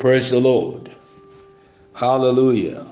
[0.00, 0.88] Praise the Lord.
[1.92, 2.86] Hallelujah.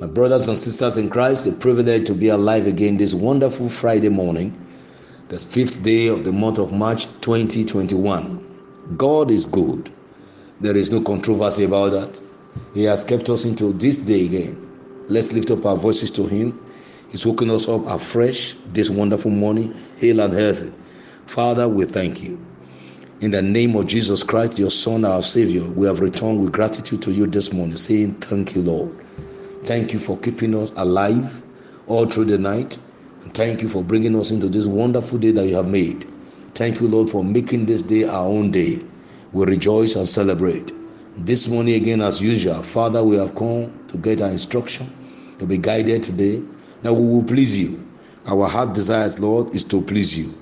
[0.00, 4.08] My brothers and sisters in Christ, a privilege to be alive again this wonderful Friday
[4.08, 4.60] morning,
[5.28, 8.96] the fifth day of the month of March 2021.
[8.96, 9.92] God is good.
[10.60, 12.20] There is no controversy about that.
[12.74, 15.06] He has kept us into this day again.
[15.06, 16.60] Let's lift up our voices to Him.
[17.10, 20.72] He's woken us up afresh this wonderful morning, hale and healthy.
[21.26, 22.44] Father, we thank you.
[23.20, 27.02] In the name of Jesus Christ, your Son, our Savior, we have returned with gratitude
[27.02, 28.94] to you this morning, saying, Thank you, Lord.
[29.64, 31.42] Thank you for keeping us alive
[31.88, 32.78] all through the night.
[33.24, 36.06] And thank you for bringing us into this wonderful day that you have made.
[36.54, 38.80] Thank you, Lord, for making this day our own day.
[39.32, 40.72] We rejoice and celebrate.
[41.16, 44.92] This morning, again, as usual, Father, we have come to get our instruction,
[45.40, 46.40] to be guided today.
[46.84, 47.84] Now we will please you.
[48.28, 50.32] Our heart desires, Lord, is to please you.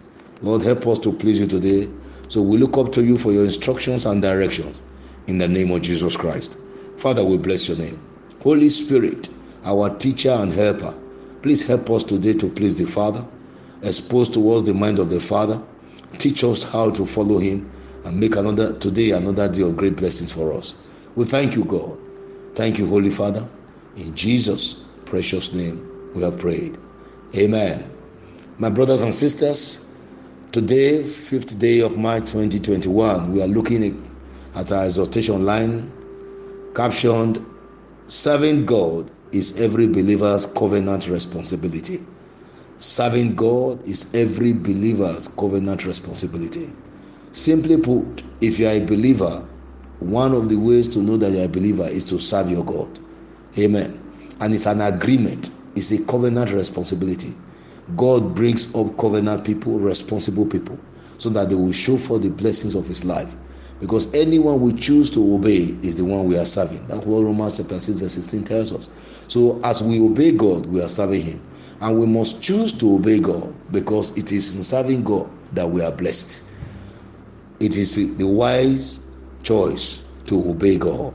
[0.43, 1.89] Lord, help us to please you today
[2.29, 4.81] so we look up to you for your instructions and directions
[5.27, 6.59] in the name of Jesus Christ.
[6.97, 8.01] Father, we bless your name.
[8.43, 9.29] Holy Spirit,
[9.65, 10.95] our teacher and helper,
[11.43, 13.25] please help us today to please the Father,
[13.83, 15.61] expose towards the mind of the Father,
[16.19, 17.71] teach us how to follow him,
[18.05, 20.75] and make another today another day of great blessings for us.
[21.17, 21.99] We thank you, God.
[22.55, 23.49] Thank you, Holy Father.
[23.97, 26.79] In Jesus' precious name, we have prayed.
[27.37, 27.91] Amen.
[28.59, 29.86] My brothers and sisters,
[30.57, 34.11] Today, fifth day of March 2021, we are looking
[34.55, 35.93] at our exhortation line
[36.75, 37.45] captioned
[38.07, 42.03] Serving God is every believer's covenant responsibility.
[42.79, 46.73] Serving God is every believer's covenant responsibility.
[47.33, 49.47] Simply put, if you are a believer,
[50.01, 52.65] one of the ways to know that you are a believer is to serve your
[52.65, 52.99] God.
[53.59, 54.01] Amen.
[54.41, 57.35] And it's an agreement, it's a covenant responsibility.
[57.95, 60.77] God brings up covenant people, responsible people,
[61.19, 63.37] so that they will show for the blessings of his life.
[63.81, 66.87] Because anyone we choose to obey is the one we are serving.
[66.89, 68.89] That's what Romans chapter 6, verse 16 tells us.
[69.29, 71.43] So as we obey God, we are serving him.
[71.81, 75.83] And we must choose to obey God because it is in serving God that we
[75.83, 76.43] are blessed.
[77.61, 79.01] It is the wise
[79.43, 81.15] choice to obey God.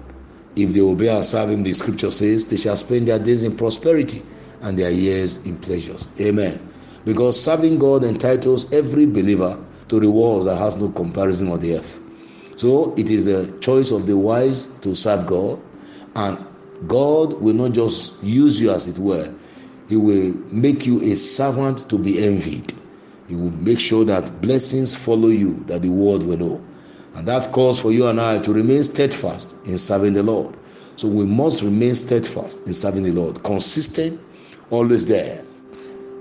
[0.56, 3.56] If they obey and serve him, the scripture says, they shall spend their days in
[3.56, 4.22] prosperity
[4.62, 6.09] and their years in pleasures.
[6.19, 6.70] Amen.
[7.06, 9.57] Because serving God entitles every believer
[9.88, 12.00] to rewards that has no comparison on the earth.
[12.56, 15.59] So it is a choice of the wise to serve God,
[16.16, 16.38] and
[16.88, 19.34] God will not just use you as it were,
[19.89, 22.73] He will make you a servant to be envied.
[23.28, 26.63] He will make sure that blessings follow you, that the world will know.
[27.16, 30.56] And that calls for you and I to remain steadfast in serving the Lord.
[30.97, 34.22] So we must remain steadfast in serving the Lord, consistent
[34.69, 35.44] always there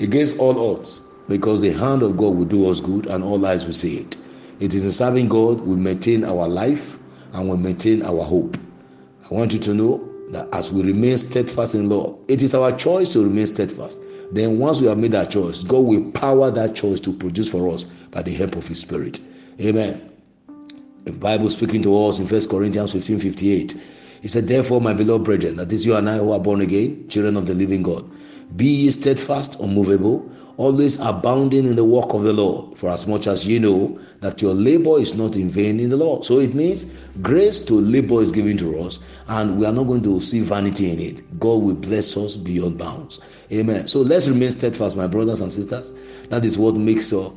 [0.01, 3.67] against all odds because the hand of God will do us good and all eyes
[3.67, 4.17] will see it.
[4.59, 6.99] It is in serving God we maintain our life
[7.33, 8.57] and we maintain our hope.
[9.31, 12.73] I want you to know that as we remain steadfast in law, it is our
[12.73, 14.03] choice to remain steadfast.
[14.33, 17.69] Then once we have made that choice, God will power that choice to produce for
[17.69, 19.21] us by the help of His Spirit.
[19.61, 20.11] Amen.
[21.05, 23.75] The Bible speaking to us in 1 Corinthians 15 58.
[24.23, 27.09] He said, Therefore, my beloved brethren, that is you and I who are born again,
[27.09, 28.05] children of the living God
[28.57, 33.47] be steadfast, unmovable, always abounding in the work of the Lord, for as much as
[33.47, 36.25] ye know that your labor is not in vain in the Lord.
[36.25, 36.85] So it means
[37.23, 40.91] grace to labor is given to us, and we are not going to see vanity
[40.91, 41.41] in it.
[41.41, 43.21] God will bless us beyond bounds.
[43.53, 43.89] Amen.
[43.89, 45.93] So let's remain steadfast, my brothers and sisters.
[46.29, 47.33] That is what makes us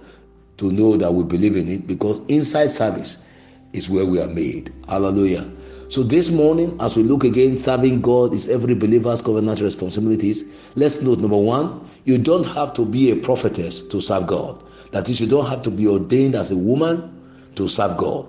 [0.57, 3.25] to know that we believe in it, because inside service
[3.72, 4.72] is where we are made.
[4.90, 5.50] Hallelujah.
[5.94, 10.44] So this morning, as we look again, serving God is every believer's covenant responsibilities.
[10.76, 14.59] Let's note number one, you don't have to be a prophetess to serve God.
[14.90, 17.14] That is, you don't have to be ordained as a woman
[17.54, 18.26] to serve God.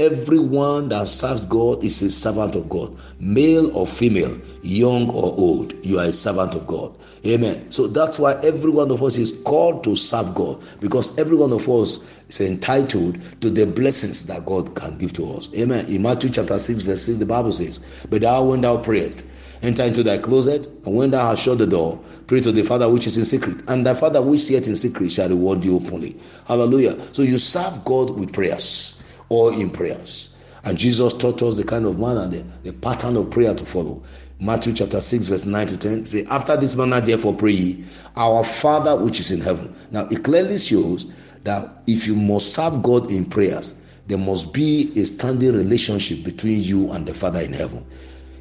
[0.00, 5.74] Everyone that serves God is a servant of God, male or female, young or old.
[5.84, 6.96] You are a servant of God.
[7.26, 7.68] Amen.
[7.72, 11.52] So that's why every one of us is called to serve God because every one
[11.52, 11.98] of us
[12.28, 15.52] is entitled to the blessings that God can give to us.
[15.56, 15.84] Amen.
[15.86, 19.26] In Matthew chapter 6, verse 6, the Bible says, But thou, when thou prayest,
[19.62, 21.98] enter into thy closet, and when thou hast shut the door,
[22.28, 25.10] pray to the Father which is in secret, and thy Father which seeth in secret
[25.10, 26.16] shall reward you openly.
[26.46, 26.96] Hallelujah.
[27.12, 30.34] So you serve God with prayers or in prayers.
[30.64, 34.02] And Jesus taught us the kind of manner, the, the pattern of prayer to follow.
[34.40, 37.82] Matthew chapter 6, verse 9 to 10 say, After this manner, therefore, pray
[38.16, 39.74] Our Father which is in heaven.
[39.90, 41.06] Now, it clearly shows
[41.44, 43.74] that if you must serve God in prayers,
[44.06, 47.84] there must be a standing relationship between you and the Father in heaven.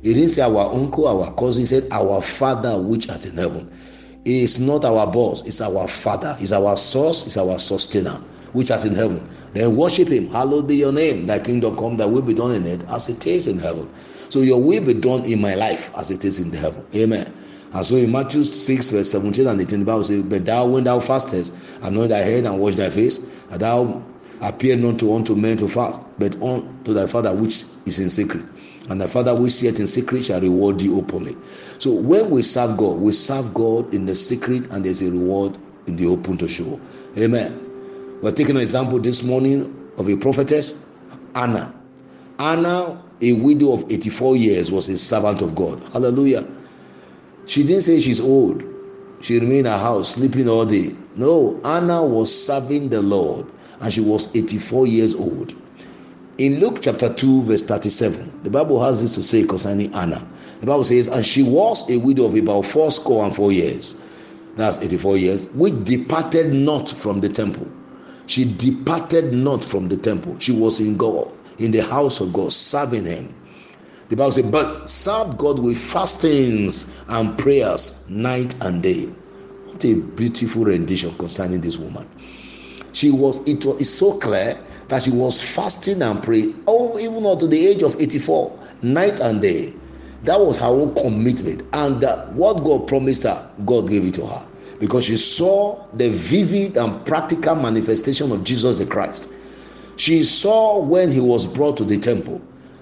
[0.01, 3.71] He didn't say our uncle, our cousin, he said our Father which art in heaven.
[4.27, 8.19] He is not our boss, it's our Father, it's our source, it's our sustainer.
[8.51, 9.25] which art in heaven.
[9.53, 10.29] Then worship him.
[10.29, 11.27] Hallowed be your name.
[11.27, 13.87] Thy kingdom come, thy will be done in it as it is in heaven.
[14.27, 16.85] So your will be done in my life as it is in the heaven.
[16.93, 17.31] Amen.
[17.71, 20.83] And so in Matthew 6, verse 17 and 18, the Bible says, But thou, when
[20.83, 24.03] thou fastest, anoint thy head and wash thy face, and thou
[24.41, 28.43] appear not to unto men to fast, but unto thy Father which is in secret.
[28.89, 31.35] And thy Father which seeth in secret shall reward you openly.
[31.79, 35.57] So when we serve God, we serve God in the secret, and there's a reward
[35.87, 36.79] in the open to show.
[37.17, 38.19] Amen.
[38.21, 40.85] We're taking an example this morning of a prophetess,
[41.35, 41.73] Anna.
[42.39, 45.79] Anna, a widow of 84 years, was a servant of God.
[45.91, 46.47] Hallelujah.
[47.45, 48.63] She didn't say she's old.
[49.21, 50.95] She remained in her house, sleeping all day.
[51.15, 53.47] No, Anna was serving the Lord
[53.79, 55.55] and she was 84 years old.
[56.37, 60.23] In Luke chapter 2, verse 37, the Bible has this to say concerning Anna.
[60.59, 63.99] The Bible says, And she was a widow of about four score and four years.
[64.55, 67.67] That's 84 years, which departed not from the temple.
[68.27, 70.37] She departed not from the temple.
[70.37, 73.33] She was in God, in the house of God, serving Him.
[74.09, 79.05] The Bible says, but serve God with fastings and prayers night and day.
[79.65, 82.07] What a beautiful rendition concerning this woman.
[82.93, 87.25] She was, it was it's so clear that she was fasting and praying, oh, even
[87.25, 89.73] up to the age of 84, night and day.
[90.23, 91.63] That was her own commitment.
[91.73, 94.45] And that what God promised her, God gave it to her.
[94.79, 99.29] Because she saw the vivid and practical manifestation of Jesus the Christ.
[99.95, 102.41] She saw when he was brought to the temple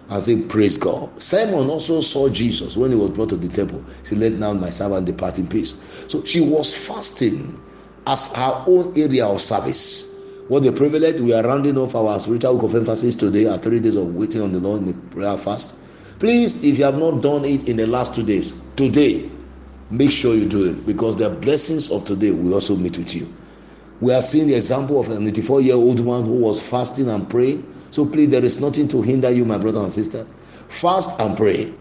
[0.10, 1.10] and say, Praise God.
[1.22, 3.84] Simeon also saw Jesus when he was brought to the temple.
[4.02, 5.84] He said, Let now my servant depart in peace.
[6.08, 7.60] So she was fasting
[8.08, 10.14] as her own area of service.
[10.48, 11.20] What a privilege.
[11.22, 14.42] We are rounding off our spiritual week of emphasis today at three days of waiting
[14.42, 15.76] on the Lord in the prayer fast.
[16.20, 19.30] Please, if you have not done it in the last two days, today,
[19.90, 23.34] make sure you do it because the blessings of today will also meet with you.
[24.02, 27.30] We are seeing the example of an 84 year old man who was fasting and
[27.30, 27.66] praying
[27.96, 30.30] so please, there is nothing to hinder you, my brothers and sisters.
[30.68, 31.74] Fast and pray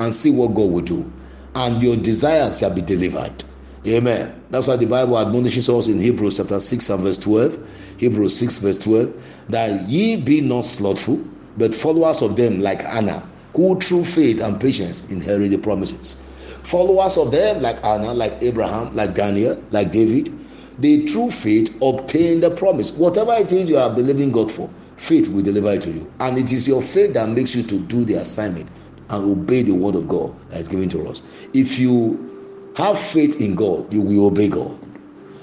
[0.00, 1.08] and see what God will do,
[1.54, 3.44] and your desires shall be delivered.
[3.86, 4.42] Amen.
[4.50, 7.58] That's why the Bible admonishes us in Hebrews chapter 6 and verse 12.
[7.98, 11.24] Hebrews 6, verse 12, that ye be not slothful,
[11.56, 16.22] but followers of them like Anna, who through faith and patience inherit the promises.
[16.62, 20.30] Followers of them like Anna, like Abraham, like Daniel, like David,
[20.78, 22.92] they through faith obtain the promise.
[22.92, 24.68] Whatever it is you are believing God for,
[24.98, 26.10] faith will deliver it to you.
[26.20, 28.68] And it is your faith that makes you to do the assignment
[29.08, 31.22] and obey the word of God that is given to us.
[31.54, 32.29] If you
[32.76, 34.78] have faith in God, you will obey God.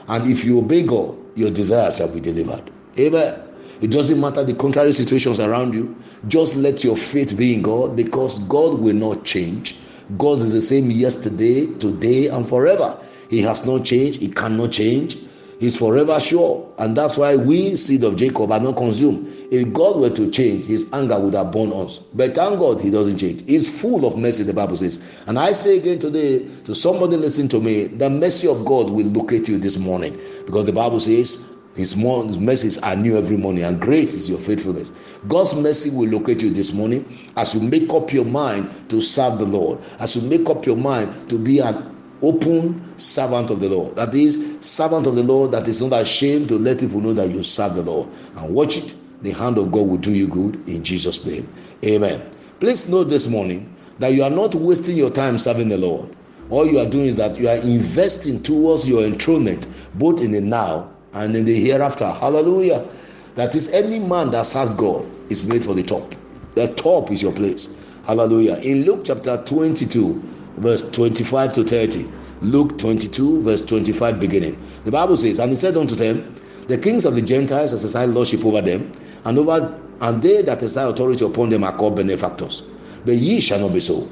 [0.07, 2.71] And if you obey God, your desires shall be delivered.
[2.99, 3.41] Amen.
[3.81, 5.95] It doesn't matter the contrary situations around you.
[6.27, 9.75] Just let your faith be in God because God will not change.
[10.17, 12.97] God is the same yesterday, today, and forever.
[13.29, 14.21] He has not changed.
[14.21, 15.17] He cannot change.
[15.59, 16.71] He's forever sure.
[16.77, 19.33] And that's why we, seed of Jacob, are not consumed.
[19.51, 21.99] If God were to change, his anger would have borne us.
[22.13, 23.43] But thank God he doesn't change.
[23.45, 25.03] He's full of mercy, the Bible says.
[25.25, 29.07] And I say again today to somebody listening to me, the mercy of God will
[29.07, 30.19] locate you this morning.
[30.45, 34.91] Because the Bible says, his mercies are new every morning, and great is your faithfulness.
[35.27, 39.37] God's mercy will locate you this morning as you make up your mind to serve
[39.37, 43.69] the Lord, as you make up your mind to be an open servant of the
[43.69, 43.95] Lord.
[43.95, 47.29] That is, servant of the Lord that is not ashamed to let people know that
[47.31, 48.09] you serve the Lord.
[48.35, 51.47] And watch it, the hand of God will do you good in Jesus' name.
[51.85, 52.21] Amen.
[52.59, 56.15] Please note this morning that you are not wasting your time serving the Lord.
[56.49, 60.41] All you are doing is that you are investing towards your enthronement, both in the
[60.41, 62.09] now and in the hereafter.
[62.09, 62.87] Hallelujah.
[63.35, 66.15] That is, any man that serves God is made for the top.
[66.55, 67.79] The top is your place.
[68.05, 68.55] Hallelujah.
[68.57, 72.07] In Luke chapter 22, verse 25 to 30.
[72.41, 74.61] Luke 22, verse 25, beginning.
[74.83, 76.35] The Bible says, And he said unto them,
[76.67, 78.91] The kings of the Gentiles exercise lordship over them,
[79.25, 82.61] and over and they that exercise authority upon them are called benefactors.
[83.05, 84.07] But ye shall not be so.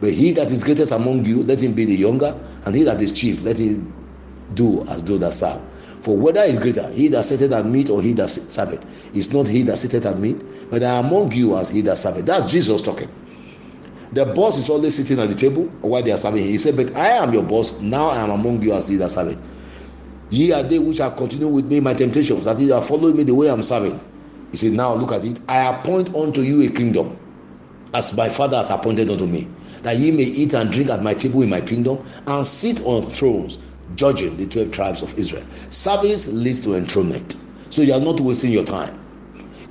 [0.00, 3.00] But he that is greatest among you, let him be the younger, and he that
[3.00, 3.92] is chief, let him
[4.54, 5.60] do as though that serve.
[6.02, 8.84] For whether is greater, he that sitteth at meat or he that serveth,
[9.14, 12.26] is not he that sitteth at meat, but among you as he that serveth.
[12.26, 13.08] That's Jesus talking.
[14.12, 16.44] The boss is always sitting at the table while they are serving.
[16.44, 17.80] He said, But I am your boss.
[17.80, 19.38] Now I am among you as he that.
[20.28, 23.22] Ye are they which are continuing with me my temptations, that you are following me
[23.22, 23.98] the way I'm serving.
[24.50, 25.40] He said, Now look at it.
[25.48, 27.18] I appoint unto you a kingdom,
[27.94, 29.48] as my father has appointed unto me,
[29.82, 33.02] that ye may eat and drink at my table in my kingdom, and sit on
[33.02, 33.58] thrones,
[33.94, 35.44] judging the twelve tribes of Israel.
[35.70, 37.36] Service leads to enthronement.
[37.70, 39.01] So you are not wasting your time.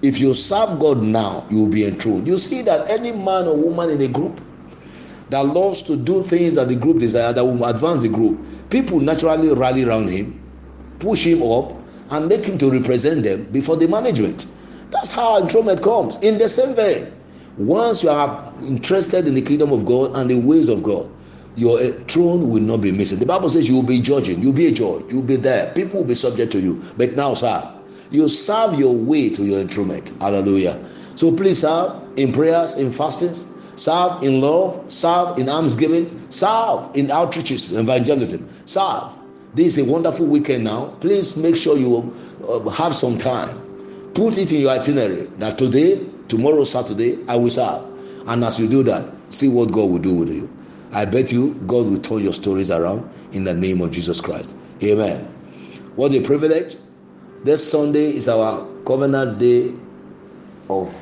[0.01, 2.27] If you serve God now, you will be enthroned.
[2.27, 4.41] You see that any man or woman in a group
[5.29, 8.39] that loves to do things that the group desire that will advance the group,
[8.69, 10.41] people naturally rally around him,
[10.99, 11.73] push him up,
[12.09, 14.45] and make him to represent them before the management.
[14.89, 16.17] That's how enthronement comes.
[16.17, 17.13] In the same vein,
[17.57, 21.09] once you are interested in the kingdom of God and the ways of God,
[21.55, 23.19] your throne will not be missing.
[23.19, 25.71] The Bible says you will be judging, you'll be a judge, you'll be there.
[25.73, 26.83] People will be subject to you.
[26.97, 27.71] But now, sir,
[28.11, 30.11] you serve your way to your instrument.
[30.19, 30.77] Hallelujah.
[31.15, 37.07] So please serve in prayers, in fastings, serve in love, serve in almsgiving, serve in
[37.07, 39.11] outreaches, evangelism, serve.
[39.53, 40.87] This is a wonderful weekend now.
[41.01, 42.13] Please make sure you
[42.47, 43.57] uh, have some time.
[44.13, 47.87] Put it in your itinerary that today, tomorrow, Saturday, I will serve.
[48.27, 50.49] And as you do that, see what God will do with you.
[50.93, 54.55] I bet you God will turn your stories around in the name of Jesus Christ.
[54.83, 55.25] Amen.
[55.95, 56.75] What a privilege.
[57.43, 59.73] This Sunday is our covenant day
[60.69, 60.93] of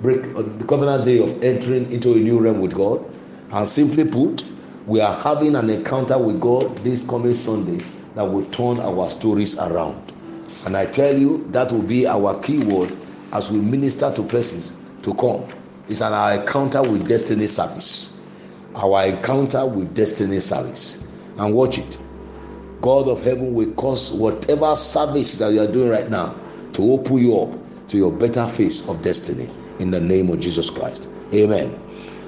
[0.00, 3.04] break uh, the covenant day of entering into a new realm with God.
[3.50, 4.44] And simply put,
[4.86, 9.58] we are having an encounter with God this coming Sunday that will turn our stories
[9.58, 10.12] around.
[10.64, 12.96] And I tell you, that will be our key word
[13.32, 15.44] as we minister to persons to come.
[15.88, 18.20] It's an our encounter with destiny service.
[18.76, 21.10] Our encounter with destiny service.
[21.36, 21.98] And watch it.
[22.82, 26.34] God of heaven will cause whatever service that you are doing right now
[26.72, 27.56] to open you up
[27.88, 29.48] to your better face of destiny
[29.78, 31.08] in the name of Jesus Christ.
[31.32, 31.78] Amen.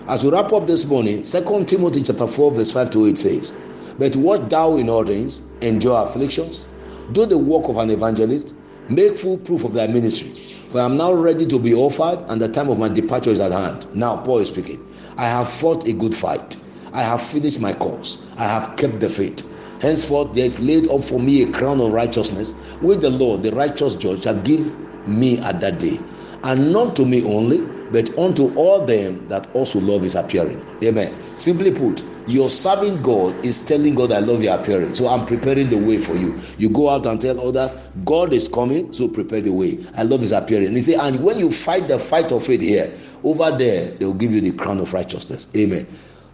[0.06, 3.52] As we wrap up this morning, 2 Timothy chapter 4, verse 5 to 8 says,
[3.98, 6.66] But what thou in things, endure afflictions,
[7.10, 8.54] do the work of an evangelist,
[8.88, 10.30] make full proof of thy ministry.
[10.70, 13.40] For I am now ready to be offered, and the time of my departure is
[13.40, 13.92] at hand.
[13.96, 14.86] Now, Paul is speaking.
[15.16, 16.56] I have fought a good fight.
[16.92, 18.24] I have finished my course.
[18.36, 19.50] I have kept the faith.
[19.84, 23.52] Henceforth, there is laid up for me a crown of righteousness, which the Lord, the
[23.52, 24.74] righteous judge, shall give
[25.06, 26.02] me at that day.
[26.42, 30.66] And not to me only, but unto all them that also love his appearing.
[30.82, 31.14] Amen.
[31.36, 34.94] Simply put, your serving God is telling God, I love your appearing.
[34.94, 36.40] So I'm preparing the way for you.
[36.56, 37.76] You go out and tell others,
[38.06, 39.84] God is coming, so prepare the way.
[39.98, 40.74] I love his appearing.
[40.74, 44.14] He say, and when you fight the fight of faith here, over there, they will
[44.14, 45.46] give you the crown of righteousness.
[45.54, 45.86] Amen.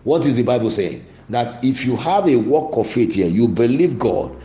[0.04, 1.04] What is the Bible saying?
[1.30, 4.36] That if you have a walk of faith here, you believe God,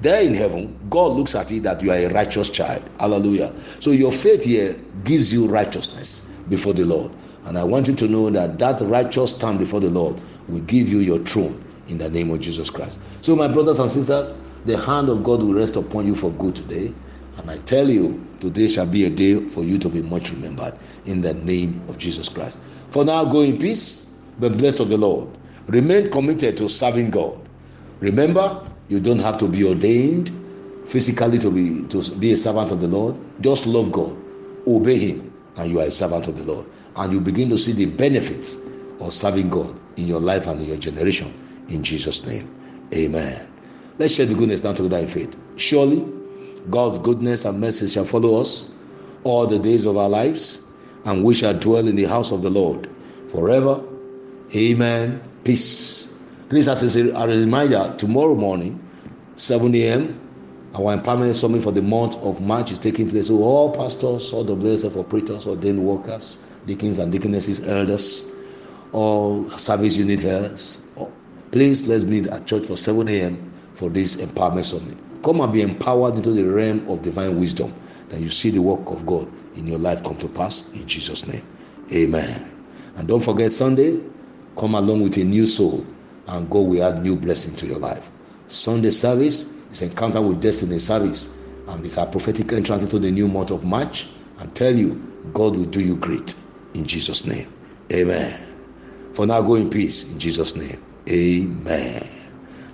[0.00, 2.88] there in heaven, God looks at it that you are a righteous child.
[2.98, 3.54] Hallelujah.
[3.80, 7.12] So your faith here gives you righteousness before the Lord.
[7.44, 10.88] And I want you to know that that righteous stand before the Lord will give
[10.88, 12.98] you your throne in the name of Jesus Christ.
[13.20, 14.30] So, my brothers and sisters,
[14.64, 16.94] the hand of God will rest upon you for good today.
[17.36, 20.74] And I tell you, today shall be a day for you to be much remembered
[21.04, 22.62] in the name of Jesus Christ.
[22.90, 25.28] For now, go in peace, be blessed of the Lord.
[25.68, 27.38] Remain committed to serving God.
[28.00, 30.30] Remember, you don't have to be ordained
[30.86, 33.16] physically to be to be a servant of the Lord.
[33.40, 34.16] Just love God,
[34.66, 36.66] obey Him, and you are a servant of the Lord.
[36.96, 38.66] And you begin to see the benefits
[39.00, 41.32] of serving God in your life and in your generation.
[41.68, 42.54] In Jesus' name.
[42.94, 43.50] Amen.
[43.98, 45.36] Let's share the goodness now together in faith.
[45.56, 46.04] Surely,
[46.70, 48.70] God's goodness and mercy shall follow us
[49.24, 50.66] all the days of our lives,
[51.04, 52.88] and we shall dwell in the house of the Lord
[53.28, 53.82] forever.
[54.54, 55.20] Amen.
[55.44, 56.10] Peace.
[56.48, 58.82] Please, as a reminder, tomorrow morning,
[59.36, 60.20] 7 a.m.,
[60.74, 63.28] our empowerment summit for the month of March is taking place.
[63.28, 68.26] So all pastors, all the blessed operators, ordained workers, deacons and deaconesses, elders,
[68.92, 70.80] all service unit heads,
[71.52, 73.52] please let's meet at church for 7 a.m.
[73.74, 74.96] for this empowerment summit.
[75.22, 77.72] Come and be empowered into the realm of divine wisdom
[78.08, 81.26] that you see the work of God in your life come to pass in Jesus'
[81.26, 81.46] name.
[81.92, 82.50] Amen.
[82.96, 84.00] And don't forget Sunday,
[84.56, 85.84] come along with a new soul
[86.28, 88.10] and God will add new blessing to your life.
[88.46, 91.36] Sunday service is encounter with destiny service,
[91.68, 94.08] and it's our prophetic entrance into the new month of March.
[94.38, 95.00] And tell you,
[95.32, 96.34] God will do you great
[96.74, 97.52] in Jesus' name.
[97.92, 98.38] Amen.
[99.12, 100.82] For now, go in peace in Jesus' name.
[101.08, 102.06] Amen.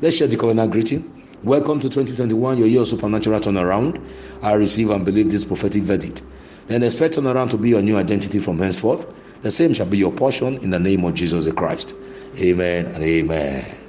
[0.01, 1.27] Let's share the covenant greeting.
[1.43, 4.03] Welcome to 2021, your year of supernatural turnaround.
[4.43, 6.23] I receive and believe this prophetic verdict.
[6.69, 9.13] And expect turnaround to be your new identity from henceforth.
[9.43, 11.95] The same shall be your portion in the name of Jesus Christ.
[12.39, 13.80] Amen and amen.